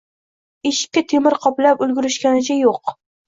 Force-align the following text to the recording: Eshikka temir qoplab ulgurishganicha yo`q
Eshikka 0.69 1.03
temir 1.11 1.37
qoplab 1.45 1.85
ulgurishganicha 1.87 2.57
yo`q 2.63 2.97